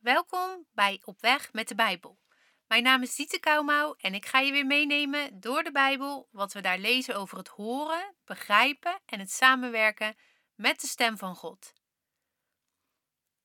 Welkom 0.00 0.66
bij 0.72 1.00
Op 1.04 1.20
Weg 1.20 1.52
met 1.52 1.68
de 1.68 1.74
Bijbel. 1.74 2.18
Mijn 2.66 2.82
naam 2.82 3.02
is 3.02 3.14
Diete 3.14 3.40
Kouwmouw 3.40 3.94
en 3.98 4.14
ik 4.14 4.26
ga 4.26 4.38
je 4.38 4.52
weer 4.52 4.66
meenemen 4.66 5.40
door 5.40 5.62
de 5.62 5.72
Bijbel, 5.72 6.28
wat 6.30 6.52
we 6.52 6.60
daar 6.60 6.78
lezen 6.78 7.16
over 7.16 7.38
het 7.38 7.48
horen, 7.48 8.14
begrijpen 8.24 9.00
en 9.06 9.18
het 9.18 9.30
samenwerken 9.30 10.16
met 10.54 10.80
de 10.80 10.86
stem 10.86 11.18
van 11.18 11.34
God. 11.34 11.72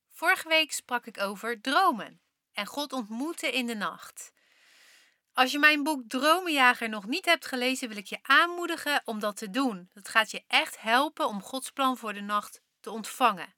Vorige 0.08 0.48
week 0.48 0.72
sprak 0.72 1.06
ik 1.06 1.20
over 1.20 1.60
dromen 1.60 2.20
en 2.52 2.66
God 2.66 2.92
ontmoeten 2.92 3.52
in 3.52 3.66
de 3.66 3.76
nacht. 3.76 4.32
Als 5.32 5.52
je 5.52 5.58
mijn 5.58 5.82
boek 5.82 6.02
Dromenjager 6.08 6.88
nog 6.88 7.06
niet 7.06 7.24
hebt 7.24 7.46
gelezen, 7.46 7.88
wil 7.88 7.96
ik 7.96 8.06
je 8.06 8.18
aanmoedigen 8.22 9.02
om 9.04 9.18
dat 9.18 9.36
te 9.36 9.50
doen. 9.50 9.90
Dat 9.92 10.08
gaat 10.08 10.30
je 10.30 10.44
echt 10.46 10.80
helpen 10.80 11.26
om 11.26 11.42
Gods 11.42 11.70
plan 11.70 11.96
voor 11.96 12.12
de 12.12 12.20
nacht 12.20 12.62
te 12.80 12.90
ontvangen. 12.90 13.54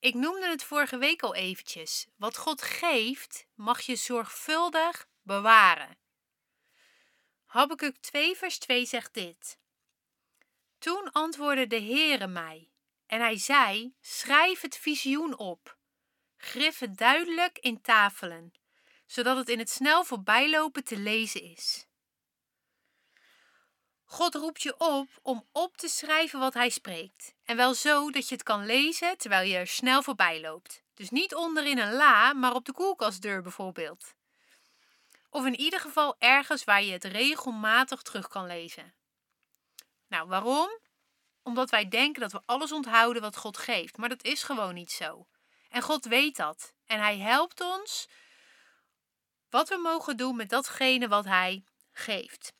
Ik 0.00 0.14
noemde 0.14 0.48
het 0.48 0.62
vorige 0.62 0.98
week 0.98 1.22
al 1.22 1.34
eventjes. 1.34 2.06
Wat 2.16 2.36
God 2.36 2.62
geeft, 2.62 3.46
mag 3.54 3.80
je 3.80 3.96
zorgvuldig 3.96 5.08
bewaren. 5.22 5.98
Habakkuk 7.46 7.96
2 7.96 8.36
vers 8.36 8.58
2 8.58 8.86
zegt 8.86 9.14
dit. 9.14 9.58
Toen 10.78 11.12
antwoordde 11.12 11.66
de 11.66 11.80
Heere 11.80 12.26
mij 12.26 12.70
en 13.06 13.20
hij 13.20 13.38
zei, 13.38 13.94
schrijf 14.00 14.60
het 14.60 14.76
visioen 14.76 15.38
op. 15.38 15.78
Grif 16.36 16.78
het 16.78 16.96
duidelijk 16.96 17.58
in 17.58 17.80
tafelen, 17.80 18.52
zodat 19.06 19.36
het 19.36 19.48
in 19.48 19.58
het 19.58 19.70
snel 19.70 20.04
voorbijlopen 20.04 20.84
te 20.84 20.96
lezen 20.96 21.42
is. 21.42 21.87
God 24.10 24.34
roept 24.34 24.62
je 24.62 24.74
op 24.78 25.08
om 25.22 25.46
op 25.52 25.76
te 25.76 25.88
schrijven 25.88 26.38
wat 26.38 26.54
hij 26.54 26.68
spreekt. 26.68 27.34
En 27.44 27.56
wel 27.56 27.74
zo 27.74 28.10
dat 28.10 28.28
je 28.28 28.34
het 28.34 28.44
kan 28.44 28.66
lezen 28.66 29.18
terwijl 29.18 29.48
je 29.48 29.56
er 29.56 29.66
snel 29.66 30.02
voorbij 30.02 30.40
loopt. 30.40 30.82
Dus 30.94 31.10
niet 31.10 31.34
onderin 31.34 31.78
een 31.78 31.92
la, 31.92 32.32
maar 32.32 32.54
op 32.54 32.64
de 32.64 32.72
koelkastdeur 32.72 33.42
bijvoorbeeld. 33.42 34.14
Of 35.30 35.46
in 35.46 35.56
ieder 35.56 35.80
geval 35.80 36.16
ergens 36.18 36.64
waar 36.64 36.82
je 36.82 36.92
het 36.92 37.04
regelmatig 37.04 38.02
terug 38.02 38.28
kan 38.28 38.46
lezen. 38.46 38.94
Nou, 40.06 40.28
waarom? 40.28 40.78
Omdat 41.42 41.70
wij 41.70 41.88
denken 41.88 42.20
dat 42.20 42.32
we 42.32 42.42
alles 42.46 42.72
onthouden 42.72 43.22
wat 43.22 43.36
God 43.36 43.58
geeft, 43.58 43.96
maar 43.96 44.08
dat 44.08 44.24
is 44.24 44.42
gewoon 44.42 44.74
niet 44.74 44.90
zo. 44.90 45.26
En 45.68 45.82
God 45.82 46.04
weet 46.04 46.36
dat. 46.36 46.74
En 46.86 46.98
Hij 46.98 47.18
helpt 47.18 47.60
ons 47.60 48.08
wat 49.50 49.68
we 49.68 49.76
mogen 49.76 50.16
doen 50.16 50.36
met 50.36 50.48
datgene 50.48 51.08
wat 51.08 51.24
Hij 51.24 51.64
geeft. 51.92 52.56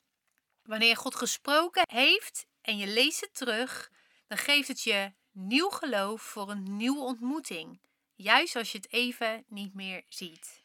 Wanneer 0.69 0.97
God 0.97 1.14
gesproken 1.14 1.83
heeft 1.91 2.47
en 2.61 2.77
je 2.77 2.86
leest 2.86 3.20
het 3.20 3.34
terug, 3.34 3.91
dan 4.27 4.38
geeft 4.38 4.69
het 4.69 4.83
je 4.83 5.12
nieuw 5.33 5.69
geloof 5.69 6.22
voor 6.22 6.50
een 6.50 6.77
nieuwe 6.77 7.00
ontmoeting. 7.00 7.80
Juist 8.14 8.56
als 8.56 8.72
je 8.72 8.78
het 8.78 8.92
even 8.92 9.44
niet 9.46 9.74
meer 9.74 10.05
ziet. 10.08 10.62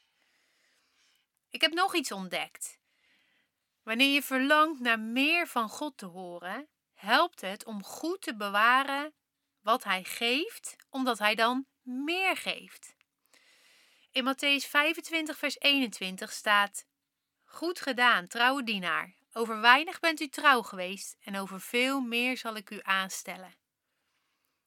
Ik 1.49 1.61
heb 1.61 1.73
nog 1.73 1.95
iets 1.95 2.11
ontdekt. 2.11 2.79
Wanneer 3.83 4.13
je 4.13 4.21
verlangt 4.21 4.79
naar 4.79 4.99
meer 4.99 5.47
van 5.47 5.69
God 5.69 5.97
te 5.97 6.05
horen, 6.05 6.67
helpt 6.93 7.41
het 7.41 7.65
om 7.65 7.83
goed 7.83 8.21
te 8.21 8.35
bewaren 8.35 9.13
wat 9.61 9.83
Hij 9.83 10.03
geeft, 10.03 10.75
omdat 10.89 11.19
Hij 11.19 11.35
dan 11.35 11.65
meer 11.81 12.37
geeft. 12.37 12.95
In 14.11 14.33
Matthäus 14.33 14.69
25, 14.69 15.37
vers 15.37 15.59
21 15.59 16.31
staat: 16.31 16.85
Goed 17.43 17.81
gedaan, 17.81 18.27
trouwe 18.27 18.63
dienaar. 18.63 19.21
Over 19.33 19.61
weinig 19.61 19.99
bent 19.99 20.19
u 20.19 20.27
trouw 20.27 20.61
geweest 20.61 21.17
en 21.23 21.37
over 21.37 21.61
veel 21.61 21.99
meer 21.99 22.37
zal 22.37 22.55
ik 22.55 22.69
u 22.69 22.79
aanstellen. 22.81 23.55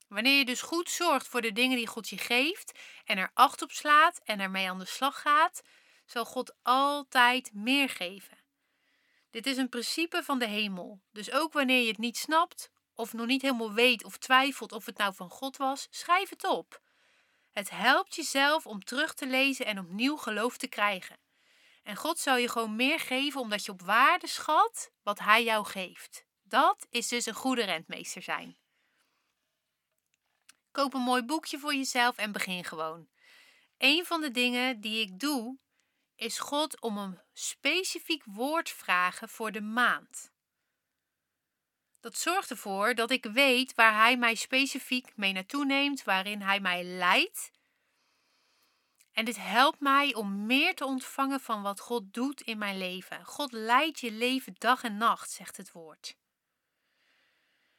Wanneer 0.08 0.38
je 0.38 0.44
dus 0.44 0.62
goed 0.62 0.90
zorgt 0.90 1.28
voor 1.28 1.40
de 1.40 1.52
dingen 1.52 1.76
die 1.76 1.86
God 1.86 2.08
je 2.08 2.18
geeft 2.18 2.78
en 3.04 3.18
er 3.18 3.30
acht 3.34 3.62
op 3.62 3.70
slaat 3.70 4.20
en 4.24 4.40
ermee 4.40 4.68
aan 4.68 4.78
de 4.78 4.84
slag 4.84 5.20
gaat, 5.20 5.62
zal 6.06 6.24
God 6.24 6.54
altijd 6.62 7.50
meer 7.54 7.88
geven. 7.88 8.38
Dit 9.30 9.46
is 9.46 9.56
een 9.56 9.68
principe 9.68 10.22
van 10.22 10.38
de 10.38 10.46
hemel. 10.46 11.00
Dus 11.12 11.30
ook 11.30 11.52
wanneer 11.52 11.80
je 11.80 11.88
het 11.88 11.98
niet 11.98 12.16
snapt 12.16 12.70
of 12.94 13.12
nog 13.12 13.26
niet 13.26 13.42
helemaal 13.42 13.72
weet 13.72 14.04
of 14.04 14.16
twijfelt 14.16 14.72
of 14.72 14.86
het 14.86 14.98
nou 14.98 15.14
van 15.14 15.30
God 15.30 15.56
was, 15.56 15.86
schrijf 15.90 16.28
het 16.28 16.44
op. 16.44 16.80
Het 17.50 17.70
helpt 17.70 18.14
jezelf 18.14 18.66
om 18.66 18.84
terug 18.84 19.14
te 19.14 19.26
lezen 19.26 19.66
en 19.66 19.78
opnieuw 19.78 20.16
geloof 20.16 20.56
te 20.56 20.68
krijgen. 20.68 21.16
En 21.86 21.96
God 21.96 22.18
zal 22.18 22.36
je 22.36 22.48
gewoon 22.48 22.76
meer 22.76 23.00
geven 23.00 23.40
omdat 23.40 23.64
je 23.64 23.72
op 23.72 23.82
waarde 23.82 24.26
schat 24.26 24.90
wat 25.02 25.18
Hij 25.18 25.44
jou 25.44 25.66
geeft. 25.66 26.26
Dat 26.42 26.86
is 26.90 27.08
dus 27.08 27.26
een 27.26 27.34
goede 27.34 27.64
rentmeester 27.64 28.22
zijn. 28.22 28.56
Koop 30.70 30.94
een 30.94 31.00
mooi 31.00 31.22
boekje 31.22 31.58
voor 31.58 31.74
jezelf 31.74 32.16
en 32.16 32.32
begin 32.32 32.64
gewoon. 32.64 33.08
Een 33.78 34.06
van 34.06 34.20
de 34.20 34.30
dingen 34.30 34.80
die 34.80 35.00
ik 35.00 35.18
doe, 35.20 35.58
is 36.16 36.38
God 36.38 36.80
om 36.80 36.98
een 36.98 37.20
specifiek 37.32 38.22
woord 38.24 38.70
vragen 38.70 39.28
voor 39.28 39.52
de 39.52 39.60
maand. 39.60 40.32
Dat 42.00 42.18
zorgt 42.18 42.50
ervoor 42.50 42.94
dat 42.94 43.10
ik 43.10 43.24
weet 43.24 43.74
waar 43.74 43.94
Hij 43.94 44.16
mij 44.16 44.34
specifiek 44.34 45.16
mee 45.16 45.32
naartoe 45.32 45.64
neemt, 45.64 46.04
waarin 46.04 46.42
Hij 46.42 46.60
mij 46.60 46.84
leidt 46.84 47.50
en 49.16 49.24
dit 49.24 49.36
helpt 49.36 49.80
mij 49.80 50.14
om 50.14 50.46
meer 50.46 50.74
te 50.74 50.84
ontvangen 50.84 51.40
van 51.40 51.62
wat 51.62 51.80
God 51.80 52.14
doet 52.14 52.40
in 52.40 52.58
mijn 52.58 52.78
leven. 52.78 53.24
God 53.24 53.52
leidt 53.52 54.00
je 54.00 54.12
leven 54.12 54.54
dag 54.58 54.82
en 54.82 54.96
nacht, 54.96 55.30
zegt 55.30 55.56
het 55.56 55.72
woord. 55.72 56.16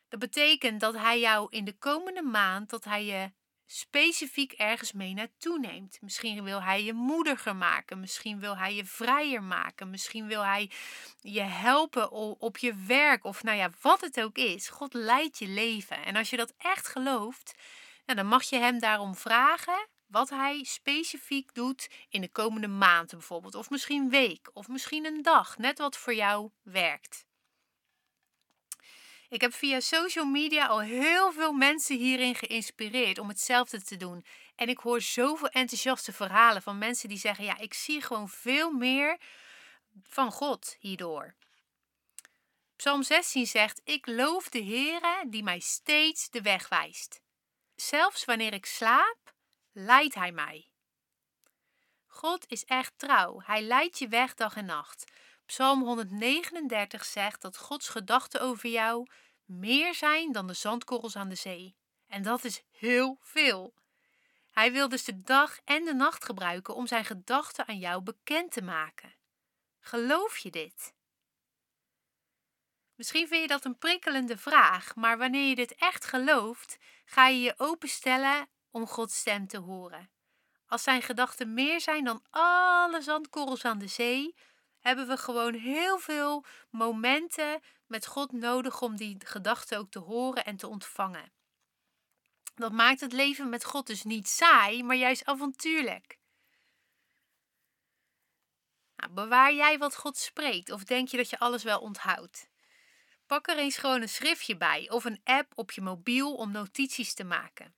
Dat 0.08 0.20
betekent 0.20 0.80
dat 0.80 0.94
Hij 0.94 1.20
jou 1.20 1.48
in 1.50 1.66
de 1.66 1.78
komende 1.78 2.22
maand, 2.22 2.70
dat 2.70 2.84
Hij 2.84 3.06
je 3.06 3.32
specifiek 3.66 4.52
ergens 4.52 4.92
mee 4.92 5.14
naartoe 5.14 5.60
neemt. 5.60 6.02
Misschien 6.02 6.44
wil 6.44 6.64
Hij 6.64 6.84
je 6.84 6.94
moediger 6.94 7.56
maken, 7.56 8.00
misschien 8.00 8.40
wil 8.40 8.58
Hij 8.58 8.76
je 8.76 8.86
vrijer 8.86 9.44
maken, 9.44 9.90
misschien 9.90 10.28
wil 10.28 10.46
Hij 10.46 10.72
je 11.20 11.42
helpen 11.42 12.12
op 12.40 12.58
je 12.58 12.76
werk 12.76 13.24
of 13.24 13.44
nou 13.44 13.58
ja, 13.58 13.70
wat 13.82 14.02
het 14.02 14.22
ook 14.22 14.38
is. 14.38 14.70
God 14.70 14.94
leidt 14.94 15.38
je 15.38 15.48
leven. 15.48 16.06
En 16.06 16.16
als 16.16 16.30
je 16.30 16.38
dat 16.38 16.54
echt 16.58 16.88
gelooft, 16.88 17.54
nou, 18.06 18.20
dan 18.20 18.28
mag 18.28 18.44
je 18.44 18.58
Hem 18.58 18.80
daarom 18.80 19.16
vragen 19.16 19.88
wat 20.08 20.30
hij 20.30 20.64
specifiek 20.64 21.54
doet 21.54 21.90
in 22.10 22.22
de 22.22 22.30
komende 22.30 22.68
maanden 22.68 23.18
bijvoorbeeld. 23.18 23.56
Of 23.56 23.70
misschien 23.70 24.10
week, 24.10 24.50
of 24.54 24.68
misschien 24.68 25.06
een 25.06 25.22
dag. 25.22 25.58
Net 25.58 25.78
wat 25.78 25.98
voor 25.98 26.14
jou 26.14 26.50
werkt. 26.62 27.26
Ik 29.30 29.42
heb 29.42 29.54
via 29.54 29.80
social 29.80 30.26
media 30.26 30.66
al 30.66 30.82
heel 30.82 31.32
veel 31.32 31.52
mensen 31.52 31.98
hierin 31.98 32.36
geïnspireerd 32.36 33.18
om 33.18 33.28
hetzelfde 33.28 33.84
te 33.84 33.98
doen. 33.98 34.26
En 34.56 34.70
ik 34.70 34.78
hoor 34.78 35.02
zoveel 35.02 35.50
enthousiaste 35.50 36.14
verhalen 36.14 36.62
van 36.62 36.78
mensen 36.78 37.10
die 37.10 37.18
zeggen: 37.18 37.44
Ja, 37.44 37.58
ik 37.58 37.74
zie 37.74 38.02
gewoon 38.02 38.30
veel 38.30 38.72
meer 38.72 39.18
van 40.04 40.32
God 40.32 40.76
hierdoor. 40.80 41.36
Psalm 42.76 43.04
16 43.04 43.48
zegt: 43.48 43.82
Ik 43.84 44.08
loof 44.08 44.50
de 44.50 44.64
Heere 44.64 45.24
die 45.28 45.44
mij 45.44 45.60
steeds 45.60 46.30
de 46.30 46.42
weg 46.42 46.70
wijst. 46.70 47.22
Zelfs 47.76 48.26
wanneer 48.26 48.54
ik 48.54 48.66
slaap, 48.66 49.36
leidt 49.80 50.16
Hij 50.16 50.32
mij. 50.32 50.70
God 52.06 52.46
is 52.48 52.66
echt 52.66 52.94
trouw. 52.96 53.42
Hij 53.44 53.62
leidt 53.62 54.00
je 54.00 54.08
weg 54.08 54.34
dag 54.34 54.56
en 54.56 54.66
nacht. 54.66 55.12
Psalm 55.46 55.82
139 55.82 57.06
zegt 57.06 57.42
dat 57.42 57.58
Gods 57.58 57.90
gedachten 57.90 58.42
over 58.42 58.70
jou 58.70 59.08
meer 59.46 59.96
zijn 59.96 60.32
dan 60.32 60.48
de 60.48 60.54
zandkorrels 60.54 61.16
aan 61.16 61.30
de 61.30 61.36
zee. 61.36 61.76
En 62.08 62.24
dat 62.24 62.44
is 62.44 62.64
heel 62.72 63.18
veel. 63.22 63.74
Hij 64.52 64.72
wil 64.72 64.90
dus 64.90 65.04
de 65.04 65.22
dag 65.22 65.60
en 65.66 65.86
de 65.86 65.94
nacht 65.94 66.26
gebruiken 66.26 66.76
om 66.76 66.88
zijn 66.88 67.06
gedachten 67.06 67.68
aan 67.68 67.80
jou 67.80 68.02
bekend 68.02 68.52
te 68.52 68.62
maken. 68.62 69.16
Geloof 69.80 70.38
je 70.38 70.50
dit? 70.50 70.94
Misschien 72.96 73.28
vind 73.28 73.42
je 73.42 73.48
dat 73.48 73.66
een 73.66 73.78
prikkelende 73.78 74.38
vraag, 74.38 74.96
maar 74.96 75.18
wanneer 75.18 75.50
je 75.50 75.56
dit 75.56 75.76
echt 75.76 76.06
gelooft, 76.06 76.78
ga 77.06 77.28
je 77.28 77.40
je 77.40 77.54
openstellen 77.58 78.48
om 78.78 78.88
Gods 78.88 79.18
stem 79.18 79.48
te 79.48 79.58
horen. 79.58 80.10
Als 80.66 80.84
zijn 80.84 81.02
gedachten 81.02 81.54
meer 81.54 81.82
zijn 81.82 82.04
dan 82.04 82.24
alle 82.30 83.02
zandkorrels 83.02 83.66
aan 83.66 83.78
de 83.78 83.88
zee, 83.88 84.36
hebben 84.80 85.08
we 85.08 85.18
gewoon 85.18 85.54
heel 85.54 86.00
veel 86.00 86.46
momenten 86.70 87.62
met 87.88 88.08
God 88.08 88.32
nodig 88.32 88.82
om 88.82 88.96
die 88.96 89.18
gedachten 89.26 89.78
ook 89.78 89.90
te 89.90 90.00
horen 90.00 90.46
en 90.46 90.58
te 90.58 90.68
ontvangen. 90.68 91.32
Dat 92.56 92.72
maakt 92.72 93.00
het 93.00 93.14
leven 93.14 93.50
met 93.50 93.66
God 93.66 93.88
dus 93.88 94.04
niet 94.04 94.28
saai, 94.28 94.84
maar 94.84 94.96
juist 94.96 95.26
avontuurlijk. 95.26 96.20
Nou, 98.96 99.12
bewaar 99.12 99.54
jij 99.54 99.78
wat 99.78 99.96
God 99.96 100.18
spreekt 100.18 100.72
of 100.72 100.84
denk 100.84 101.08
je 101.08 101.18
dat 101.18 101.30
je 101.30 101.40
alles 101.40 101.64
wel 101.64 101.80
onthoudt? 101.80 102.50
Pak 103.26 103.48
er 103.48 103.58
eens 103.58 103.78
gewoon 103.78 104.02
een 104.02 104.10
schriftje 104.10 104.58
bij 104.58 104.90
of 104.90 105.06
een 105.06 105.22
app 105.24 105.52
op 105.56 105.72
je 105.72 105.82
mobiel 105.82 106.36
om 106.36 106.52
notities 106.52 107.14
te 107.14 107.24
maken. 107.24 107.77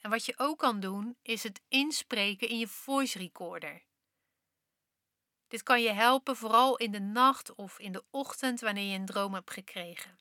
En 0.00 0.10
wat 0.10 0.24
je 0.24 0.34
ook 0.36 0.58
kan 0.58 0.80
doen, 0.80 1.16
is 1.22 1.42
het 1.42 1.60
inspreken 1.68 2.48
in 2.48 2.58
je 2.58 2.68
voice 2.68 3.18
recorder. 3.18 3.82
Dit 5.48 5.62
kan 5.62 5.82
je 5.82 5.92
helpen 5.92 6.36
vooral 6.36 6.76
in 6.76 6.90
de 6.90 7.00
nacht 7.00 7.54
of 7.54 7.78
in 7.78 7.92
de 7.92 8.04
ochtend 8.10 8.60
wanneer 8.60 8.92
je 8.92 8.98
een 8.98 9.06
droom 9.06 9.34
hebt 9.34 9.50
gekregen. 9.50 10.18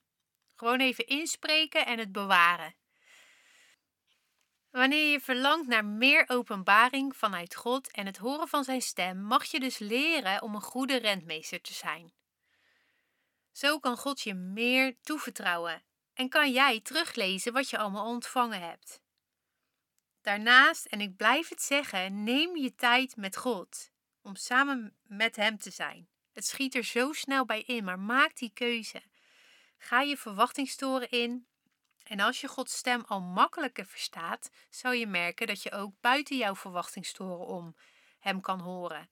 Gewoon 0.56 0.80
even 0.80 1.08
inspreken 1.08 1.86
en 1.86 2.00
het 2.00 2.12
bewaren. 2.12 2.76
Wanneer 4.70 5.12
je 5.12 5.20
verlangt 5.20 5.68
naar 5.68 5.86
meer 5.86 6.24
openbaring 6.28 7.16
vanuit 7.16 7.56
God 7.56 7.92
en 7.92 8.06
het 8.06 8.18
horen 8.18 8.48
van 8.48 8.64
zijn 8.64 8.82
stem, 8.82 9.18
mag 9.18 9.46
je 9.46 9.60
dus 9.60 9.78
leren 9.78 10.42
om 10.42 10.56
een 10.56 10.62
goede 10.62 10.98
rentmeester 10.98 11.62
te 11.62 11.74
zijn. 11.74 12.14
Zo 13.52 13.80
kan 13.80 13.98
God 13.98 14.22
je 14.22 14.34
meer 14.34 14.98
toevertrouwen 15.02 15.84
en 16.14 16.30
kan 16.30 16.52
jij 16.52 16.80
teruglezen 16.80 17.54
wat 17.54 17.70
je 17.70 17.78
allemaal 17.78 18.08
ontvangen 18.08 18.62
hebt. 18.62 19.02
Daarnaast, 20.22 20.86
en 20.86 21.02
ik 21.02 21.16
blijf 21.16 21.50
het 21.50 21.62
zeggen, 21.62 22.24
neem 22.24 22.58
je 22.58 22.76
tijd 22.76 23.16
met 23.16 23.38
God 23.38 23.92
om 24.22 24.36
samen 24.36 24.96
met 25.04 25.36
Hem 25.36 25.58
te 25.58 25.72
zijn. 25.72 26.10
Het 26.34 26.46
schiet 26.46 26.76
er 26.76 26.84
zo 26.84 27.14
snel 27.14 27.46
bij 27.46 27.62
in, 27.62 27.84
maar 27.84 28.00
maak 28.00 28.38
die 28.38 28.52
keuze. 28.54 29.02
Ga 29.78 30.02
je 30.02 30.18
verwachtingstoren 30.18 31.10
in. 31.10 31.48
En 32.04 32.20
als 32.20 32.42
je 32.42 32.48
Gods 32.48 32.78
stem 32.78 33.04
al 33.08 33.22
makkelijker 33.22 33.86
verstaat, 33.86 34.50
zal 34.70 34.92
je 34.92 35.08
merken 35.08 35.48
dat 35.48 35.64
je 35.64 35.72
ook 35.72 35.94
buiten 36.02 36.38
jouw 36.38 36.56
verwachtingstoren 36.56 37.46
om 37.46 37.76
Hem 38.20 38.42
kan 38.42 38.60
horen. 38.60 39.10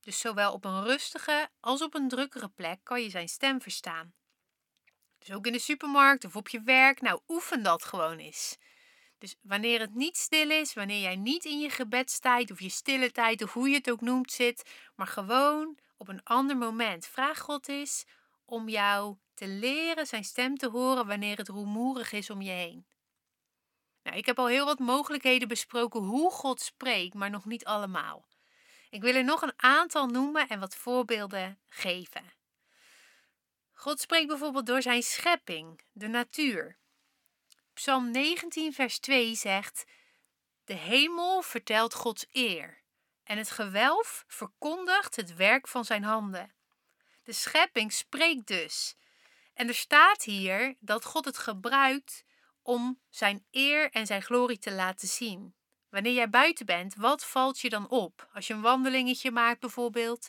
Dus 0.00 0.20
zowel 0.20 0.52
op 0.52 0.64
een 0.64 0.84
rustige 0.84 1.50
als 1.60 1.82
op 1.82 1.94
een 1.94 2.08
drukkere 2.08 2.48
plek 2.48 2.80
kan 2.82 3.02
je 3.02 3.10
zijn 3.10 3.28
stem 3.28 3.60
verstaan. 3.60 4.14
Dus 5.18 5.32
ook 5.32 5.46
in 5.46 5.52
de 5.52 5.58
supermarkt 5.58 6.24
of 6.24 6.36
op 6.36 6.48
je 6.48 6.62
werk, 6.62 7.00
nou 7.00 7.20
oefen 7.28 7.62
dat 7.62 7.84
gewoon 7.84 8.18
eens. 8.18 8.56
Dus 9.26 9.36
wanneer 9.42 9.80
het 9.80 9.94
niet 9.94 10.16
stil 10.16 10.50
is, 10.50 10.74
wanneer 10.74 11.00
jij 11.00 11.16
niet 11.16 11.44
in 11.44 11.58
je 11.58 11.70
gebedstijd 11.70 12.50
of 12.50 12.60
je 12.60 12.68
stille 12.68 13.10
tijd 13.10 13.42
of 13.42 13.52
hoe 13.52 13.68
je 13.68 13.74
het 13.74 13.90
ook 13.90 14.00
noemt 14.00 14.32
zit, 14.32 14.70
maar 14.94 15.06
gewoon 15.06 15.78
op 15.96 16.08
een 16.08 16.22
ander 16.22 16.56
moment, 16.56 17.06
vraag 17.06 17.38
God 17.38 17.68
eens 17.68 18.04
om 18.44 18.68
jou 18.68 19.16
te 19.34 19.48
leren 19.48 20.06
zijn 20.06 20.24
stem 20.24 20.56
te 20.56 20.68
horen 20.68 21.06
wanneer 21.06 21.36
het 21.36 21.48
rumoerig 21.48 22.12
is 22.12 22.30
om 22.30 22.42
je 22.42 22.50
heen. 22.50 22.86
Nou, 24.02 24.16
ik 24.16 24.26
heb 24.26 24.38
al 24.38 24.46
heel 24.46 24.64
wat 24.64 24.78
mogelijkheden 24.78 25.48
besproken 25.48 26.00
hoe 26.00 26.30
God 26.30 26.60
spreekt, 26.60 27.14
maar 27.14 27.30
nog 27.30 27.44
niet 27.44 27.64
allemaal. 27.64 28.26
Ik 28.90 29.02
wil 29.02 29.14
er 29.14 29.24
nog 29.24 29.42
een 29.42 29.54
aantal 29.56 30.06
noemen 30.06 30.48
en 30.48 30.60
wat 30.60 30.76
voorbeelden 30.76 31.58
geven. 31.66 32.32
God 33.72 34.00
spreekt 34.00 34.28
bijvoorbeeld 34.28 34.66
door 34.66 34.82
zijn 34.82 35.02
schepping, 35.02 35.80
de 35.92 36.08
natuur. 36.08 36.76
Psalm 37.76 38.10
19, 38.10 38.72
vers 38.72 38.98
2 38.98 39.34
zegt: 39.34 39.84
De 40.64 40.74
hemel 40.74 41.42
vertelt 41.42 41.94
Gods 41.94 42.26
eer 42.32 42.82
en 43.24 43.38
het 43.38 43.50
gewelf 43.50 44.24
verkondigt 44.26 45.16
het 45.16 45.34
werk 45.34 45.68
van 45.68 45.84
zijn 45.84 46.02
handen. 46.02 46.54
De 47.22 47.32
schepping 47.32 47.92
spreekt 47.92 48.46
dus. 48.46 48.96
En 49.54 49.68
er 49.68 49.74
staat 49.74 50.22
hier 50.22 50.76
dat 50.80 51.04
God 51.04 51.24
het 51.24 51.38
gebruikt 51.38 52.24
om 52.62 53.00
zijn 53.10 53.46
eer 53.50 53.90
en 53.90 54.06
zijn 54.06 54.22
glorie 54.22 54.58
te 54.58 54.72
laten 54.72 55.08
zien. 55.08 55.54
Wanneer 55.88 56.14
jij 56.14 56.30
buiten 56.30 56.66
bent, 56.66 56.94
wat 56.94 57.24
valt 57.24 57.60
je 57.60 57.68
dan 57.68 57.88
op? 57.88 58.28
Als 58.32 58.46
je 58.46 58.54
een 58.54 58.60
wandelingetje 58.60 59.30
maakt 59.30 59.60
bijvoorbeeld. 59.60 60.28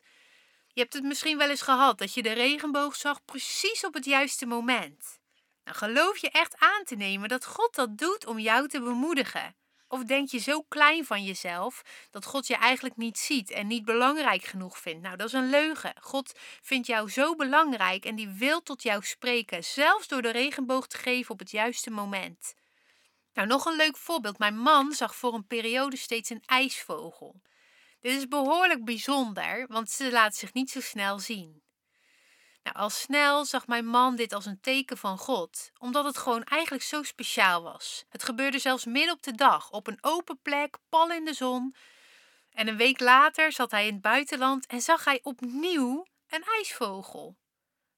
Je 0.67 0.81
hebt 0.81 0.93
het 0.93 1.03
misschien 1.03 1.37
wel 1.37 1.49
eens 1.49 1.61
gehad 1.61 1.97
dat 1.97 2.13
je 2.13 2.21
de 2.21 2.33
regenboog 2.33 2.95
zag 2.95 3.25
precies 3.25 3.85
op 3.85 3.93
het 3.93 4.05
juiste 4.05 4.45
moment. 4.45 5.19
Nou, 5.67 5.79
geloof 5.79 6.17
je 6.17 6.29
echt 6.29 6.55
aan 6.57 6.83
te 6.83 6.95
nemen 6.95 7.29
dat 7.29 7.45
God 7.45 7.75
dat 7.75 7.97
doet 7.97 8.25
om 8.25 8.39
jou 8.39 8.67
te 8.67 8.79
bemoedigen? 8.79 9.55
Of 9.87 10.03
denk 10.03 10.29
je 10.29 10.37
zo 10.37 10.61
klein 10.61 11.05
van 11.05 11.23
jezelf 11.23 11.81
dat 12.11 12.25
God 12.25 12.47
je 12.47 12.55
eigenlijk 12.55 12.97
niet 12.97 13.17
ziet 13.17 13.51
en 13.51 13.67
niet 13.67 13.85
belangrijk 13.85 14.43
genoeg 14.43 14.77
vindt? 14.77 15.01
Nou, 15.01 15.15
dat 15.15 15.27
is 15.27 15.33
een 15.33 15.49
leugen. 15.49 15.93
God 16.01 16.39
vindt 16.61 16.87
jou 16.87 17.09
zo 17.09 17.35
belangrijk 17.35 18.05
en 18.05 18.15
die 18.15 18.27
wil 18.27 18.61
tot 18.61 18.83
jou 18.83 19.03
spreken, 19.03 19.63
zelfs 19.63 20.07
door 20.07 20.21
de 20.21 20.31
regenboog 20.31 20.87
te 20.87 20.97
geven 20.97 21.31
op 21.31 21.39
het 21.39 21.51
juiste 21.51 21.89
moment. 21.89 22.53
Nou, 23.33 23.47
nog 23.47 23.65
een 23.65 23.75
leuk 23.75 23.97
voorbeeld. 23.97 24.37
Mijn 24.37 24.57
man 24.57 24.91
zag 24.91 25.15
voor 25.15 25.33
een 25.33 25.47
periode 25.47 25.97
steeds 25.97 26.29
een 26.29 26.43
ijsvogel. 26.45 27.41
Dit 27.99 28.17
is 28.17 28.27
behoorlijk 28.27 28.85
bijzonder, 28.85 29.67
want 29.67 29.89
ze 29.89 30.11
laat 30.11 30.35
zich 30.35 30.53
niet 30.53 30.69
zo 30.69 30.81
snel 30.81 31.19
zien. 31.19 31.61
Nou, 32.67 32.79
al 32.79 32.89
snel 32.89 33.45
zag 33.45 33.67
mijn 33.67 33.85
man 33.85 34.15
dit 34.15 34.33
als 34.33 34.45
een 34.45 34.59
teken 34.59 34.97
van 34.97 35.17
God, 35.17 35.71
omdat 35.77 36.05
het 36.05 36.17
gewoon 36.17 36.43
eigenlijk 36.43 36.83
zo 36.83 37.03
speciaal 37.03 37.63
was. 37.63 38.05
Het 38.09 38.23
gebeurde 38.23 38.59
zelfs 38.59 38.85
midden 38.85 39.13
op 39.13 39.23
de 39.23 39.35
dag, 39.35 39.71
op 39.71 39.87
een 39.87 39.97
open 40.01 40.39
plek, 40.41 40.77
pal 40.89 41.11
in 41.11 41.25
de 41.25 41.33
zon. 41.33 41.75
En 42.51 42.67
een 42.67 42.77
week 42.77 42.99
later 42.99 43.51
zat 43.51 43.71
hij 43.71 43.87
in 43.87 43.93
het 43.93 44.01
buitenland 44.01 44.65
en 44.65 44.81
zag 44.81 45.03
hij 45.03 45.19
opnieuw 45.23 46.05
een 46.27 46.43
ijsvogel. 46.43 47.37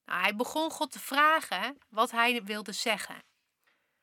Nou, 0.05 0.21
hij 0.21 0.35
begon 0.35 0.71
God 0.71 0.91
te 0.91 0.99
vragen 0.99 1.77
wat 1.89 2.11
hij 2.11 2.43
wilde 2.43 2.71
zeggen. 2.71 3.23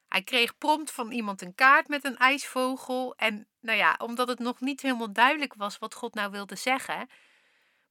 Hij 0.09 0.23
kreeg 0.23 0.59
prompt 0.59 0.91
van 0.91 1.11
iemand 1.11 1.43
een 1.43 1.55
kaart 1.55 1.89
met 1.89 2.05
een 2.05 2.17
ijsvogel. 2.17 3.15
En 3.17 3.49
nou 3.61 3.79
ja, 3.79 3.95
omdat 3.99 4.29
het 4.29 4.39
nog 4.39 4.61
niet 4.61 4.81
helemaal 4.81 5.13
duidelijk 5.13 5.55
was 5.55 5.79
wat 5.79 5.95
God 5.95 6.15
nou 6.15 6.31
wilde 6.31 6.57
zeggen, 6.57 7.09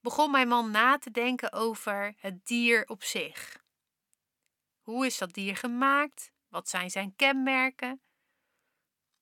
begon 0.06 0.32
mijn 0.32 0.48
man 0.48 0.72
na 0.72 0.98
te 0.98 1.12
denken 1.12 1.52
over 1.52 2.16
het 2.18 2.46
dier 2.46 2.88
op 2.88 3.04
zich. 3.04 3.64
Hoe 4.82 5.06
is 5.06 5.18
dat 5.18 5.34
dier 5.34 5.58
gemaakt? 5.58 6.32
Wat 6.48 6.70
zijn 6.70 6.90
zijn 6.90 7.16
kenmerken? 7.16 8.02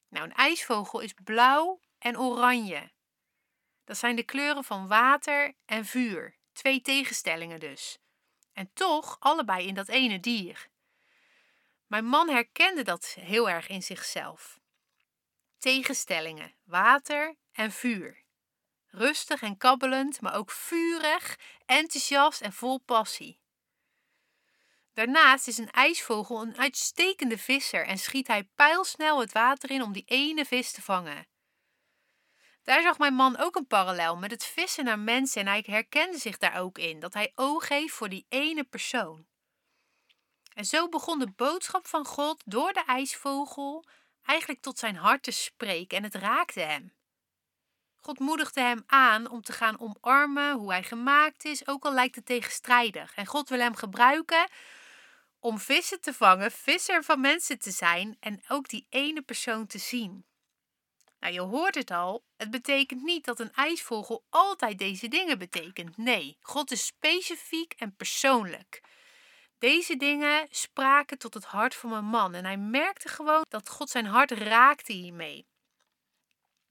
Nou, 0.09 0.25
een 0.25 0.33
ijsvogel 0.33 0.99
is 0.99 1.13
blauw 1.23 1.79
en 1.97 2.19
oranje. 2.19 2.91
Dat 3.83 3.97
zijn 3.97 4.15
de 4.15 4.23
kleuren 4.23 4.63
van 4.63 4.87
water 4.87 5.55
en 5.65 5.85
vuur. 5.85 6.37
Twee 6.51 6.81
tegenstellingen 6.81 7.59
dus. 7.59 7.99
En 8.53 8.73
toch 8.73 9.17
allebei 9.19 9.67
in 9.67 9.73
dat 9.73 9.87
ene 9.87 10.19
dier. 10.19 10.67
Mijn 11.87 12.05
man 12.05 12.29
herkende 12.29 12.83
dat 12.83 13.05
heel 13.19 13.49
erg 13.49 13.67
in 13.67 13.83
zichzelf. 13.83 14.59
Tegenstellingen, 15.57 16.55
water 16.63 17.35
en 17.51 17.71
vuur. 17.71 18.22
Rustig 18.95 19.41
en 19.41 19.57
kabbelend, 19.57 20.21
maar 20.21 20.35
ook 20.35 20.51
vurig, 20.51 21.39
enthousiast 21.65 22.41
en 22.41 22.53
vol 22.53 22.79
passie. 22.79 23.39
Daarnaast 24.93 25.47
is 25.47 25.57
een 25.57 25.71
ijsvogel 25.71 26.41
een 26.41 26.57
uitstekende 26.57 27.37
visser 27.37 27.85
en 27.85 27.97
schiet 27.97 28.27
hij 28.27 28.43
pijlsnel 28.43 29.19
het 29.19 29.31
water 29.31 29.71
in 29.71 29.81
om 29.81 29.93
die 29.93 30.03
ene 30.05 30.45
vis 30.45 30.71
te 30.71 30.81
vangen. 30.81 31.27
Daar 32.63 32.81
zag 32.81 32.97
mijn 32.97 33.13
man 33.13 33.37
ook 33.37 33.55
een 33.55 33.67
parallel 33.67 34.17
met 34.17 34.31
het 34.31 34.45
vissen 34.45 34.85
naar 34.85 34.99
mensen 34.99 35.41
en 35.41 35.47
hij 35.47 35.63
herkende 35.65 36.17
zich 36.17 36.37
daar 36.37 36.59
ook 36.59 36.77
in, 36.77 36.99
dat 36.99 37.13
hij 37.13 37.31
oog 37.35 37.67
heeft 37.67 37.93
voor 37.93 38.09
die 38.09 38.25
ene 38.29 38.63
persoon. 38.63 39.25
En 40.53 40.65
zo 40.65 40.89
begon 40.89 41.19
de 41.19 41.31
boodschap 41.31 41.87
van 41.87 42.05
God 42.05 42.41
door 42.45 42.73
de 42.73 42.83
ijsvogel 42.85 43.85
eigenlijk 44.23 44.61
tot 44.61 44.79
zijn 44.79 44.95
hart 44.95 45.23
te 45.23 45.31
spreken 45.31 45.97
en 45.97 46.03
het 46.03 46.15
raakte 46.15 46.59
hem. 46.59 46.93
God 48.05 48.19
moedigde 48.19 48.61
hem 48.61 48.83
aan 48.87 49.29
om 49.29 49.41
te 49.41 49.51
gaan 49.51 49.79
omarmen 49.79 50.53
hoe 50.53 50.71
hij 50.71 50.83
gemaakt 50.83 51.45
is, 51.45 51.67
ook 51.67 51.85
al 51.85 51.93
lijkt 51.93 52.15
het 52.15 52.25
tegenstrijdig. 52.25 53.15
En 53.15 53.25
God 53.25 53.49
wil 53.49 53.59
hem 53.59 53.75
gebruiken 53.75 54.47
om 55.39 55.59
vissen 55.59 56.01
te 56.01 56.13
vangen, 56.13 56.51
visser 56.51 57.03
van 57.03 57.21
mensen 57.21 57.59
te 57.59 57.71
zijn 57.71 58.17
en 58.19 58.43
ook 58.47 58.69
die 58.69 58.85
ene 58.89 59.21
persoon 59.21 59.67
te 59.67 59.77
zien. 59.77 60.25
Nou, 61.19 61.33
je 61.33 61.41
hoort 61.41 61.75
het 61.75 61.91
al, 61.91 62.23
het 62.37 62.51
betekent 62.51 63.01
niet 63.01 63.25
dat 63.25 63.39
een 63.39 63.53
ijsvogel 63.53 64.23
altijd 64.29 64.77
deze 64.77 65.07
dingen 65.07 65.37
betekent. 65.37 65.97
Nee, 65.97 66.37
God 66.41 66.71
is 66.71 66.85
specifiek 66.85 67.73
en 67.73 67.95
persoonlijk. 67.95 68.81
Deze 69.57 69.95
dingen 69.95 70.47
spraken 70.49 71.17
tot 71.17 71.33
het 71.33 71.45
hart 71.45 71.75
van 71.75 71.89
mijn 71.89 72.05
man 72.05 72.33
en 72.33 72.45
hij 72.45 72.57
merkte 72.57 73.07
gewoon 73.07 73.45
dat 73.49 73.69
God 73.69 73.89
zijn 73.89 74.05
hart 74.05 74.31
raakte 74.31 74.93
hiermee. 74.93 75.45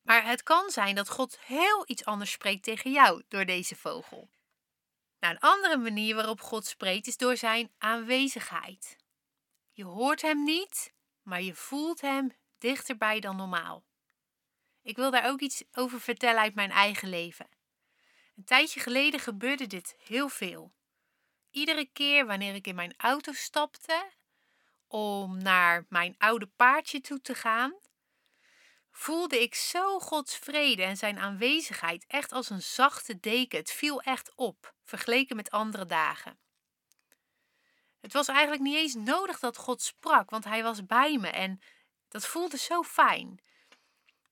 Maar 0.03 0.27
het 0.27 0.43
kan 0.43 0.71
zijn 0.71 0.95
dat 0.95 1.09
God 1.09 1.39
heel 1.41 1.83
iets 1.87 2.05
anders 2.05 2.31
spreekt 2.31 2.63
tegen 2.63 2.93
jou 2.93 3.23
door 3.29 3.45
deze 3.45 3.77
vogel. 3.77 4.31
Nou, 5.21 5.35
een 5.35 5.41
andere 5.41 5.77
manier 5.77 6.15
waarop 6.15 6.41
God 6.41 6.67
spreekt 6.67 7.07
is 7.07 7.17
door 7.17 7.37
zijn 7.37 7.73
aanwezigheid. 7.79 8.97
Je 9.73 9.85
hoort 9.85 10.23
hem 10.23 10.45
niet, 10.45 10.93
maar 11.23 11.43
je 11.43 11.55
voelt 11.55 12.01
hem 12.01 12.33
dichterbij 12.59 13.21
dan 13.21 13.37
normaal. 13.37 13.85
Ik 14.83 14.97
wil 14.97 15.11
daar 15.11 15.29
ook 15.29 15.41
iets 15.41 15.65
over 15.73 16.01
vertellen 16.01 16.41
uit 16.41 16.55
mijn 16.55 16.71
eigen 16.71 17.09
leven. 17.09 17.49
Een 18.37 18.45
tijdje 18.45 18.81
geleden 18.81 19.21
gebeurde 19.21 19.67
dit 19.67 19.97
heel 19.99 20.29
veel. 20.29 20.73
Iedere 21.51 21.85
keer 21.93 22.27
wanneer 22.27 22.55
ik 22.55 22.67
in 22.67 22.75
mijn 22.75 22.95
auto 22.97 23.33
stapte 23.33 24.11
om 24.87 25.43
naar 25.43 25.87
mijn 25.89 26.15
oude 26.19 26.47
paardje 26.47 27.01
toe 27.01 27.21
te 27.21 27.35
gaan, 27.35 27.75
voelde 28.93 29.43
ik 29.43 29.55
zo 29.55 29.99
Gods 29.99 30.37
vrede 30.37 30.83
en 30.83 30.97
zijn 30.97 31.19
aanwezigheid 31.19 32.05
echt 32.07 32.33
als 32.33 32.51
een 32.51 32.63
zachte 32.63 33.21
deken. 33.21 33.59
Het 33.59 33.73
viel 33.73 34.03
echt 34.03 34.33
op, 34.35 34.75
vergeleken 34.85 35.37
met 35.37 35.51
andere 35.51 35.87
dagen. 35.87 36.39
Het 38.01 38.13
was 38.13 38.29
eigenlijk 38.29 38.63
niet 38.63 38.77
eens 38.77 38.95
nodig 38.95 39.39
dat 39.39 39.57
God 39.57 39.83
sprak, 39.83 40.31
want 40.31 40.45
hij 40.45 40.63
was 40.63 40.87
bij 40.87 41.19
me 41.19 41.29
en 41.29 41.61
dat 42.09 42.27
voelde 42.27 42.57
zo 42.57 42.83
fijn. 42.83 43.41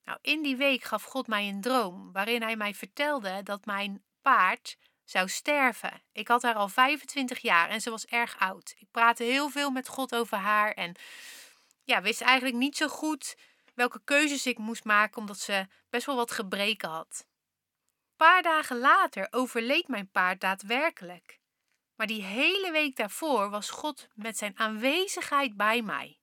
Nou, 0.03 0.17
in 0.21 0.41
die 0.41 0.55
week 0.55 0.83
gaf 0.83 1.03
God 1.03 1.27
mij 1.27 1.47
een 1.47 1.61
droom 1.61 2.11
waarin 2.11 2.41
hij 2.41 2.55
mij 2.55 2.73
vertelde 2.73 3.43
dat 3.43 3.65
mijn 3.65 4.03
paard 4.21 4.77
zou 5.03 5.29
sterven. 5.29 6.01
Ik 6.11 6.27
had 6.27 6.41
haar 6.41 6.55
al 6.55 6.69
25 6.69 7.39
jaar 7.39 7.69
en 7.69 7.81
ze 7.81 7.89
was 7.89 8.05
erg 8.05 8.39
oud. 8.39 8.73
Ik 8.77 8.87
praatte 8.91 9.23
heel 9.23 9.49
veel 9.49 9.69
met 9.69 9.87
God 9.87 10.15
over 10.15 10.37
haar 10.37 10.71
en 10.71 10.95
ja, 11.83 12.01
wist 12.01 12.21
eigenlijk 12.21 12.55
niet 12.55 12.77
zo 12.77 12.87
goed 12.87 13.35
welke 13.81 14.01
keuzes 14.03 14.45
ik 14.45 14.57
moest 14.57 14.83
maken 14.83 15.17
omdat 15.17 15.39
ze 15.39 15.67
best 15.89 16.05
wel 16.05 16.15
wat 16.15 16.31
gebreken 16.31 16.89
had. 16.89 17.25
Een 18.09 18.15
paar 18.15 18.41
dagen 18.41 18.77
later 18.77 19.27
overleed 19.31 19.87
mijn 19.87 20.09
paard 20.09 20.41
daadwerkelijk. 20.41 21.39
Maar 21.95 22.07
die 22.07 22.23
hele 22.23 22.71
week 22.71 22.95
daarvoor 22.95 23.49
was 23.49 23.69
God 23.69 24.07
met 24.13 24.37
zijn 24.37 24.59
aanwezigheid 24.59 25.57
bij 25.57 25.81
mij. 25.81 26.19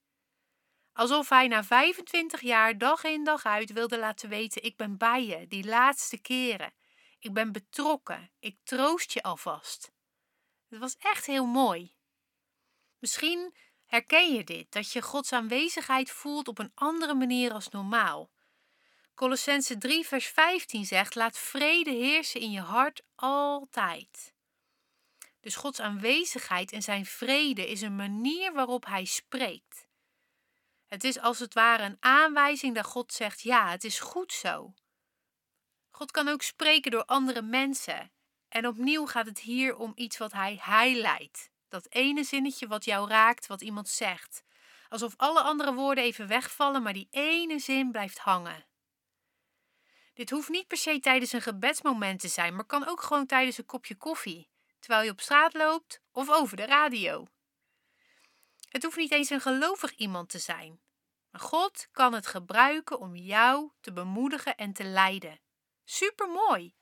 Alsof 0.93 1.29
hij 1.29 1.49
na 1.49 1.65
25 1.65 2.41
jaar 2.41 2.79
dag 2.79 3.05
in 3.05 3.25
dag 3.25 3.45
uit 3.45 3.73
wilde 3.73 3.99
laten 3.99 4.29
weten: 4.29 4.63
ik 4.63 4.77
ben 4.77 4.97
bij 4.97 5.27
je, 5.27 5.47
die 5.47 5.65
laatste 5.65 6.19
keren. 6.19 6.73
Ik 7.19 7.33
ben 7.33 7.53
betrokken, 7.53 8.31
ik 8.39 8.57
troost 8.63 9.13
je 9.13 9.23
alvast. 9.23 9.93
Het 10.69 10.79
was 10.79 10.97
echt 10.99 11.27
heel 11.27 11.47
mooi. 11.47 11.95
Misschien 12.99 13.55
herken 13.89 14.35
je 14.35 14.45
dit, 14.45 14.73
dat 14.73 14.93
je 14.93 15.03
Gods 15.03 15.33
aanwezigheid 15.33 16.11
voelt 16.11 16.49
op 16.49 16.59
een 16.59 16.73
andere 16.75 17.15
manier 17.15 17.53
als 17.53 17.69
normaal. 17.69 18.31
Colossense 19.15 19.79
3, 19.79 20.07
vers 20.07 20.27
15 20.27 20.85
zegt: 20.85 21.15
Laat 21.15 21.39
vrede 21.39 21.91
heersen 21.91 22.41
in 22.41 22.51
je 22.51 22.61
hart 22.61 23.03
altijd. 23.15 24.35
Dus 25.41 25.57
Gods 25.57 25.81
aanwezigheid 25.81 26.73
en 26.73 26.83
zijn 26.83 27.07
vrede 27.07 27.69
is 27.69 27.81
een 27.81 27.97
manier 27.97 28.53
waarop 28.53 28.87
Hij 28.87 29.05
spreekt. 29.05 29.87
Het 30.87 31.05
is 31.05 31.19
als 31.19 31.39
het 31.39 31.55
ware 31.55 31.83
een 31.83 31.97
aanwijzing 32.01 32.75
dat 32.75 32.85
God 32.85 33.13
zegt: 33.13 33.41
Ja, 33.41 33.71
het 33.71 33.85
is 33.85 34.01
goed 34.01 34.33
zo. 34.33 34.75
God 35.91 36.11
kan 36.11 36.29
ook 36.29 36.43
spreken 36.43 36.91
door 36.91 37.05
andere 37.05 37.43
mensen. 37.43 38.13
En 38.49 38.67
opnieuw 38.67 39.07
gaat 39.07 39.27
het 39.27 39.39
hier 39.39 39.77
om 39.77 39.93
iets 39.95 40.19
wat 40.19 40.33
Hij 40.33 40.61
highlight. 40.65 41.51
Dat 41.69 41.87
ene 41.89 42.25
zinnetje 42.25 42.67
wat 42.67 42.85
jou 42.85 43.09
raakt, 43.09 43.47
wat 43.47 43.63
iemand 43.63 43.89
zegt. 43.89 44.43
Alsof 44.89 45.15
alle 45.17 45.41
andere 45.41 45.75
woorden 45.75 46.05
even 46.05 46.29
wegvallen, 46.29 46.83
maar 46.83 46.93
die 46.93 47.09
ene 47.11 47.59
zin 47.59 47.91
blijft 47.91 48.19
hangen. 48.19 48.67
Dit 50.15 50.31
hoeft 50.31 50.49
niet 50.49 50.67
per 50.67 50.77
se 50.77 51.01
tijdens 51.01 51.33
een 51.33 51.43
gebedsmoment 51.43 52.21
te 52.21 52.29
zijn, 52.29 52.55
maar 52.55 52.65
kan 52.65 52.87
ook 52.87 53.03
gewoon 53.03 53.27
tijdens 53.27 53.59
een 53.59 53.67
kopje 53.67 53.97
koffie, 53.97 54.51
terwijl 54.81 55.05
je 55.05 55.11
op 55.11 55.21
straat 55.21 55.55
loopt 55.55 56.01
of 56.13 56.31
over 56.31 56.57
de 56.57 56.67
radio. 56.67 57.27
Het 58.69 58.83
hoeft 58.83 58.97
niet 58.97 59.13
eens 59.13 59.31
een 59.31 59.41
gelovig 59.41 59.95
iemand 59.97 60.29
te 60.29 60.39
zijn. 60.39 60.81
Maar 61.31 61.41
God 61.41 61.89
kan 61.93 62.13
het 62.13 62.27
gebruiken 62.27 62.99
om 62.99 63.17
jou 63.17 63.71
te 63.81 63.93
bemoedigen 63.93 64.57
en 64.57 64.73
te 64.73 64.85
leiden. 64.85 65.41
Supermooi! 65.85 66.75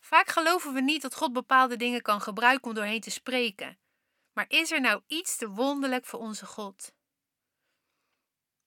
Vaak 0.00 0.28
geloven 0.28 0.72
we 0.72 0.80
niet 0.80 1.02
dat 1.02 1.14
God 1.14 1.32
bepaalde 1.32 1.76
dingen 1.76 2.02
kan 2.02 2.20
gebruiken 2.20 2.68
om 2.68 2.74
doorheen 2.74 3.00
te 3.00 3.10
spreken. 3.10 3.78
Maar 4.38 4.46
is 4.48 4.70
er 4.70 4.80
nou 4.80 5.02
iets 5.06 5.36
te 5.36 5.48
wonderlijk 5.48 6.06
voor 6.06 6.18
onze 6.18 6.46
God? 6.46 6.92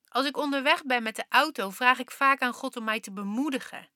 Als 0.08 0.26
ik 0.26 0.38
onderweg 0.38 0.84
ben 0.84 1.04
met 1.04 1.16
de 1.16 1.26
auto, 1.30 1.70
vraag 1.70 2.00
ik 2.00 2.12
vaak 2.12 2.42
aan 2.42 2.54
God 2.54 2.76
om 2.76 2.84
mij 2.84 3.00
te 3.00 3.12
bemoedigen. 3.12 3.90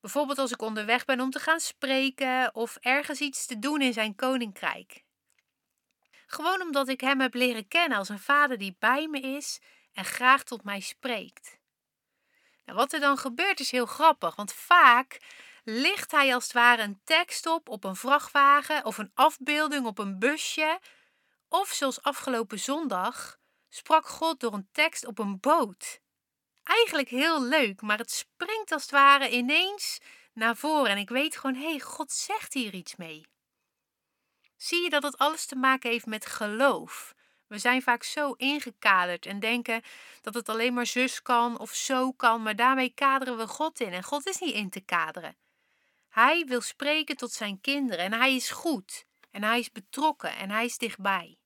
Bijvoorbeeld 0.00 0.38
als 0.38 0.50
ik 0.50 0.62
onderweg 0.62 1.04
ben 1.04 1.20
om 1.20 1.30
te 1.30 1.38
gaan 1.38 1.60
spreken 1.60 2.54
of 2.54 2.76
ergens 2.76 3.20
iets 3.20 3.46
te 3.46 3.58
doen 3.58 3.80
in 3.80 3.92
zijn 3.92 4.14
koninkrijk. 4.14 5.04
Gewoon 6.26 6.62
omdat 6.62 6.88
ik 6.88 7.00
hem 7.00 7.20
heb 7.20 7.34
leren 7.34 7.68
kennen 7.68 7.98
als 7.98 8.08
een 8.08 8.18
vader 8.18 8.58
die 8.58 8.76
bij 8.78 9.08
me 9.08 9.20
is 9.20 9.60
en 9.92 10.04
graag 10.04 10.42
tot 10.42 10.64
mij 10.64 10.80
spreekt. 10.80 11.58
Nou, 12.64 12.78
wat 12.78 12.92
er 12.92 13.00
dan 13.00 13.18
gebeurt 13.18 13.60
is 13.60 13.70
heel 13.70 13.86
grappig, 13.86 14.36
want 14.36 14.52
vaak 14.52 15.20
ligt 15.64 16.10
hij 16.10 16.34
als 16.34 16.44
het 16.44 16.52
ware 16.52 16.82
een 16.82 17.00
tekst 17.04 17.46
op 17.46 17.68
op 17.68 17.84
een 17.84 17.96
vrachtwagen 17.96 18.84
of 18.84 18.98
een 18.98 19.10
afbeelding 19.14 19.86
op 19.86 19.98
een 19.98 20.18
busje. 20.18 20.80
Of 21.48 21.68
zoals 21.68 22.02
afgelopen 22.02 22.58
zondag 22.58 23.38
sprak 23.68 24.06
God 24.06 24.40
door 24.40 24.52
een 24.52 24.68
tekst 24.72 25.06
op 25.06 25.18
een 25.18 25.40
boot. 25.40 26.00
Eigenlijk 26.62 27.08
heel 27.08 27.42
leuk, 27.42 27.80
maar 27.80 27.98
het 27.98 28.10
springt 28.10 28.72
als 28.72 28.82
het 28.82 28.90
ware 28.90 29.30
ineens 29.30 29.98
naar 30.32 30.56
voren 30.56 30.90
en 30.90 30.98
ik 30.98 31.08
weet 31.08 31.36
gewoon, 31.36 31.56
hé, 31.56 31.70
hey, 31.70 31.80
God 31.80 32.12
zegt 32.12 32.54
hier 32.54 32.74
iets 32.74 32.96
mee. 32.96 33.26
Zie 34.56 34.82
je 34.82 34.90
dat 34.90 35.02
het 35.02 35.18
alles 35.18 35.46
te 35.46 35.56
maken 35.56 35.90
heeft 35.90 36.06
met 36.06 36.26
geloof? 36.26 37.14
We 37.46 37.58
zijn 37.58 37.82
vaak 37.82 38.02
zo 38.02 38.32
ingekaderd 38.32 39.26
en 39.26 39.40
denken 39.40 39.82
dat 40.20 40.34
het 40.34 40.48
alleen 40.48 40.74
maar 40.74 40.86
zus 40.86 41.22
kan 41.22 41.58
of 41.58 41.74
zo 41.74 42.12
kan, 42.12 42.42
maar 42.42 42.56
daarmee 42.56 42.94
kaderen 42.94 43.36
we 43.36 43.46
God 43.46 43.80
in 43.80 43.92
en 43.92 44.02
God 44.02 44.26
is 44.26 44.38
niet 44.38 44.54
in 44.54 44.70
te 44.70 44.80
kaderen. 44.80 45.36
Hij 46.10 46.44
wil 46.46 46.60
spreken 46.60 47.16
tot 47.16 47.32
zijn 47.32 47.60
kinderen 47.60 48.04
en 48.04 48.12
hij 48.12 48.34
is 48.34 48.50
goed 48.50 49.04
en 49.30 49.42
hij 49.42 49.58
is 49.58 49.72
betrokken 49.72 50.36
en 50.36 50.50
hij 50.50 50.64
is 50.64 50.78
dichtbij. 50.78 51.38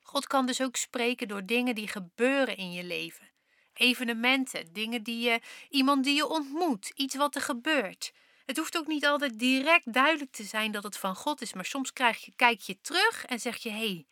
God 0.00 0.26
kan 0.26 0.46
dus 0.46 0.60
ook 0.60 0.76
spreken 0.76 1.28
door 1.28 1.46
dingen 1.46 1.74
die 1.74 1.88
gebeuren 1.88 2.56
in 2.56 2.72
je 2.72 2.84
leven. 2.84 3.30
Evenementen, 3.72 4.72
dingen 4.72 5.02
die 5.02 5.30
je, 5.30 5.40
iemand 5.68 6.04
die 6.04 6.14
je 6.14 6.26
ontmoet, 6.26 6.88
iets 6.94 7.14
wat 7.14 7.34
er 7.34 7.40
gebeurt. 7.40 8.12
Het 8.44 8.56
hoeft 8.56 8.78
ook 8.78 8.86
niet 8.86 9.06
altijd 9.06 9.38
direct 9.38 9.92
duidelijk 9.92 10.32
te 10.32 10.44
zijn 10.44 10.72
dat 10.72 10.82
het 10.82 10.98
van 10.98 11.16
God 11.16 11.40
is, 11.40 11.52
maar 11.52 11.64
soms 11.64 11.92
krijg 11.92 12.24
je, 12.24 12.32
kijk 12.36 12.60
je 12.60 12.80
terug 12.80 13.24
en 13.24 13.40
zeg 13.40 13.56
je: 13.56 13.70
hé, 13.70 13.76
hey, 13.76 14.06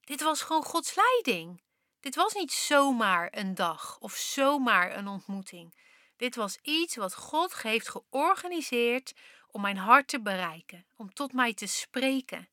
dit 0.00 0.22
was 0.22 0.42
gewoon 0.42 0.64
Gods 0.64 0.94
leiding. 0.94 1.62
Dit 2.00 2.14
was 2.14 2.34
niet 2.34 2.52
zomaar 2.52 3.28
een 3.30 3.54
dag 3.54 3.98
of 3.98 4.14
zomaar 4.16 4.96
een 4.96 5.08
ontmoeting. 5.08 5.74
Dit 6.20 6.34
was 6.34 6.58
iets 6.62 6.96
wat 6.96 7.14
God 7.14 7.62
heeft 7.62 7.88
georganiseerd 7.88 9.12
om 9.50 9.60
mijn 9.60 9.76
hart 9.76 10.08
te 10.08 10.20
bereiken, 10.20 10.86
om 10.96 11.12
tot 11.12 11.32
mij 11.32 11.54
te 11.54 11.66
spreken. 11.66 12.48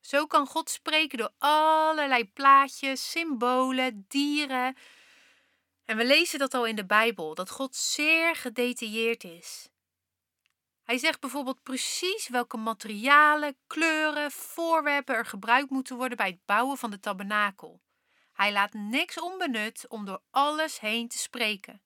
Zo 0.00 0.26
kan 0.26 0.46
God 0.46 0.70
spreken 0.70 1.18
door 1.18 1.32
allerlei 1.38 2.32
plaatjes, 2.32 3.10
symbolen, 3.10 4.04
dieren. 4.08 4.76
En 5.84 5.96
we 5.96 6.04
lezen 6.04 6.38
dat 6.38 6.54
al 6.54 6.66
in 6.66 6.76
de 6.76 6.86
Bijbel, 6.86 7.34
dat 7.34 7.50
God 7.50 7.76
zeer 7.76 8.36
gedetailleerd 8.36 9.24
is. 9.24 9.68
Hij 10.82 10.98
zegt 10.98 11.20
bijvoorbeeld 11.20 11.62
precies 11.62 12.28
welke 12.28 12.56
materialen, 12.56 13.56
kleuren, 13.66 14.30
voorwerpen 14.30 15.14
er 15.14 15.26
gebruikt 15.26 15.70
moeten 15.70 15.96
worden 15.96 16.16
bij 16.16 16.28
het 16.28 16.44
bouwen 16.44 16.78
van 16.78 16.90
de 16.90 17.00
tabernakel. 17.00 17.80
Hij 18.32 18.52
laat 18.52 18.72
niks 18.72 19.20
onbenut 19.20 19.88
om 19.88 20.04
door 20.04 20.22
alles 20.30 20.80
heen 20.80 21.08
te 21.08 21.18
spreken. 21.18 21.82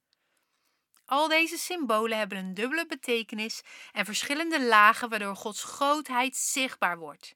Al 1.06 1.28
deze 1.28 1.58
symbolen 1.58 2.18
hebben 2.18 2.38
een 2.38 2.54
dubbele 2.54 2.86
betekenis 2.86 3.62
en 3.92 4.04
verschillende 4.04 4.62
lagen 4.62 5.08
waardoor 5.08 5.36
Gods 5.36 5.64
grootheid 5.64 6.36
zichtbaar 6.36 6.98
wordt. 6.98 7.34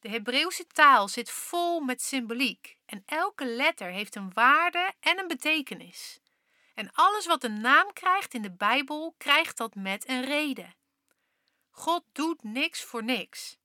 De 0.00 0.08
Hebreeuwse 0.08 0.66
taal 0.66 1.08
zit 1.08 1.30
vol 1.30 1.80
met 1.80 2.02
symboliek 2.02 2.76
en 2.86 3.02
elke 3.06 3.46
letter 3.46 3.90
heeft 3.90 4.14
een 4.14 4.32
waarde 4.32 4.92
en 5.00 5.18
een 5.18 5.26
betekenis. 5.26 6.20
En 6.74 6.90
alles 6.92 7.26
wat 7.26 7.44
een 7.44 7.60
naam 7.60 7.92
krijgt 7.92 8.34
in 8.34 8.42
de 8.42 8.52
Bijbel, 8.52 9.14
krijgt 9.18 9.56
dat 9.56 9.74
met 9.74 10.08
een 10.08 10.24
reden. 10.24 10.74
God 11.70 12.04
doet 12.12 12.42
niks 12.42 12.82
voor 12.82 13.04
niks. 13.04 13.56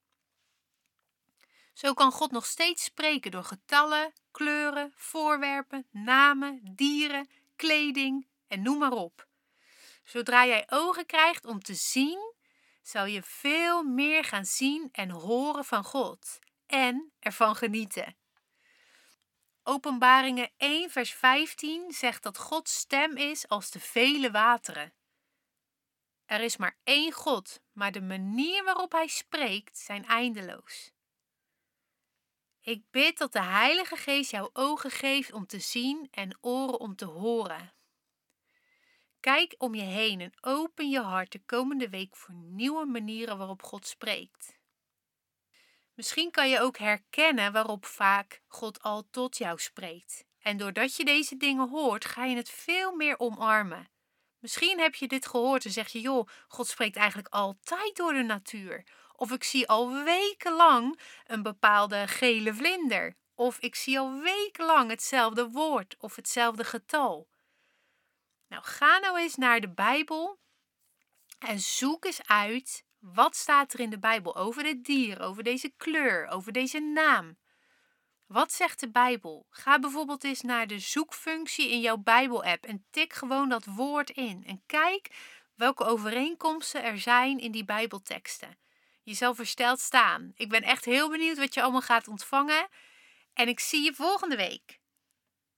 Zo 1.74 1.94
kan 1.94 2.12
God 2.12 2.32
nog 2.32 2.46
steeds 2.46 2.84
spreken 2.84 3.32
door 3.32 3.44
getallen, 3.44 4.14
kleuren, 4.32 4.94
voorwerpen, 4.96 5.88
namen, 5.92 6.62
dieren, 6.76 7.30
kleding 7.56 8.30
en 8.52 8.62
noem 8.62 8.78
maar 8.78 8.92
op. 8.92 9.28
Zodra 10.04 10.46
jij 10.46 10.64
ogen 10.70 11.06
krijgt 11.06 11.46
om 11.46 11.60
te 11.60 11.74
zien, 11.74 12.34
zal 12.82 13.06
je 13.06 13.22
veel 13.24 13.84
meer 13.84 14.24
gaan 14.24 14.46
zien 14.46 14.90
en 14.92 15.10
horen 15.10 15.66
van 15.66 15.84
God 15.84 16.40
en 16.66 17.14
ervan 17.20 17.56
genieten. 17.56 18.16
Openbaringen 19.64 20.52
1, 20.58 20.90
vers 20.90 21.14
15 21.14 21.92
zegt 21.92 22.24
dat 22.24 22.38
Gods 22.38 22.76
stem 22.78 23.18
is 23.18 23.48
als 23.48 23.72
de 23.72 23.80
vele 23.80 24.32
wateren. 24.32 24.94
Er 26.26 26.42
is 26.42 26.58
maar 26.58 26.78
één 26.84 27.12
God, 27.12 27.62
maar 27.72 27.92
de 27.92 28.02
manier 28.02 28.64
waarop 28.64 28.92
Hij 28.92 29.08
spreekt 29.08 29.78
zijn 29.78 30.06
eindeloos. 30.06 30.92
Ik 32.62 32.84
bid 32.92 33.18
dat 33.18 33.34
de 33.34 33.42
Heilige 33.42 33.96
Geest 33.96 34.32
jouw 34.32 34.50
ogen 34.54 34.92
geeft 34.92 35.32
om 35.34 35.46
te 35.46 35.60
zien 35.60 36.08
en 36.12 36.38
oren 36.42 36.80
om 36.80 36.96
te 36.96 37.06
horen. 37.06 37.74
Kijk 39.22 39.56
om 39.58 39.76
je 39.76 39.82
heen 39.82 40.22
en 40.22 40.34
open 40.42 40.90
je 40.90 41.00
hart 41.00 41.32
de 41.32 41.42
komende 41.46 41.90
week 41.90 42.16
voor 42.16 42.34
nieuwe 42.34 42.86
manieren 42.86 43.38
waarop 43.38 43.64
God 43.64 43.88
spreekt. 43.88 44.60
Misschien 45.94 46.32
kan 46.32 46.50
je 46.50 46.60
ook 46.60 46.78
herkennen 46.78 47.52
waarop 47.52 47.86
vaak 47.86 48.42
God 48.48 48.82
al 48.82 49.10
tot 49.12 49.38
jou 49.38 49.60
spreekt. 49.60 50.26
En 50.40 50.58
doordat 50.58 50.96
je 50.96 51.06
deze 51.06 51.38
dingen 51.38 51.70
hoort, 51.70 52.06
ga 52.06 52.26
je 52.26 52.36
het 52.36 52.50
veel 52.50 52.96
meer 52.96 53.20
omarmen. 53.20 53.90
Misschien 54.40 54.80
heb 54.80 54.96
je 54.96 55.08
dit 55.08 55.28
gehoord 55.28 55.66
en 55.66 55.72
zeg 55.72 55.90
je: 55.90 56.02
joh, 56.02 56.28
God 56.48 56.68
spreekt 56.68 56.96
eigenlijk 56.96 57.34
altijd 57.34 57.96
door 57.96 58.14
de 58.14 58.24
natuur. 58.24 58.84
Of 59.16 59.32
ik 59.32 59.44
zie 59.44 59.68
al 59.68 60.04
wekenlang 60.04 61.00
een 61.26 61.44
bepaalde 61.44 62.08
gele 62.08 62.54
vlinder. 62.54 63.18
Of 63.36 63.60
ik 63.60 63.76
zie 63.76 64.00
al 64.00 64.22
wekenlang 64.22 64.90
hetzelfde 64.90 65.50
woord 65.50 65.96
of 66.00 66.16
hetzelfde 66.16 66.64
getal. 66.64 67.31
Nou, 68.52 68.64
ga 68.64 69.00
nou 69.00 69.20
eens 69.20 69.36
naar 69.36 69.60
de 69.60 69.70
Bijbel 69.70 70.40
en 71.40 71.60
zoek 71.60 72.06
eens 72.06 72.28
uit 72.28 72.84
wat 73.00 73.36
staat 73.36 73.74
er 73.74 73.80
in 73.80 73.90
de 73.90 74.00
Bijbel 74.00 74.36
over 74.36 74.64
dit 74.64 74.84
dier, 74.84 75.22
over 75.22 75.44
deze 75.44 75.74
kleur, 75.78 76.28
over 76.28 76.52
deze 76.52 76.80
naam. 76.80 77.38
Wat 78.26 78.52
zegt 78.52 78.80
de 78.80 78.92
Bijbel? 78.92 79.46
Ga 79.50 79.80
bijvoorbeeld 79.80 80.24
eens 80.24 80.42
naar 80.42 80.68
de 80.68 80.80
zoekfunctie 80.80 81.70
in 81.72 81.80
jouw 81.80 81.98
Bijbel-app 81.98 82.66
en 82.66 82.86
tik 82.90 83.14
gewoon 83.14 83.50
dat 83.50 83.66
woord 83.66 84.10
in. 84.10 84.44
En 84.46 84.64
kijk 84.66 85.08
welke 85.56 85.84
overeenkomsten 85.84 86.84
er 86.84 87.00
zijn 87.00 87.40
in 87.40 87.52
die 87.52 87.66
Bijbelteksten. 87.66 88.58
Je 89.04 89.14
zal 89.14 89.36
versteld 89.36 89.80
staan. 89.80 90.32
Ik 90.36 90.50
ben 90.50 90.62
echt 90.62 90.86
heel 90.86 91.10
benieuwd 91.10 91.38
wat 91.38 91.54
je 91.54 91.62
allemaal 91.62 91.82
gaat 91.82 92.08
ontvangen. 92.08 92.68
En 93.34 93.48
ik 93.48 93.60
zie 93.60 93.84
je 93.84 93.94
volgende 93.94 94.36
week. 94.36 94.81